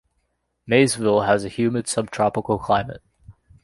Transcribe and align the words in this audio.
Maysville 0.65 1.27
has 1.27 1.45
a 1.45 1.47
humid 1.47 1.87
subtropical 1.87 2.57
climate. 2.57 3.03